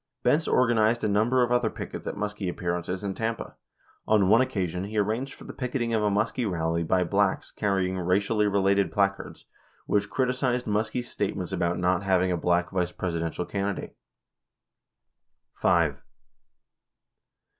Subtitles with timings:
[0.23, 3.53] Benz organized a number of other pickets at Muskie appearances in Tampa.
[4.07, 7.99] On one occasion, he arranged for the picketing of a Muskie rally by blacks carrying
[7.99, 9.45] "racially related placards"
[9.85, 13.89] which criticized Muskie's statements about not having a black Vice Presidential can didate.
[13.91, 13.91] 10
[15.57, 16.01] 5.